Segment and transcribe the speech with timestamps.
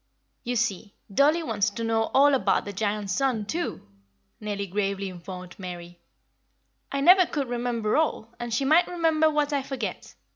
[0.43, 3.87] "You see, dollie wants to know all about Giant Sun, too,"
[4.39, 5.99] Nellie gravely informed Mary.
[6.91, 10.15] "I never could remember all, and she might remember what I forget.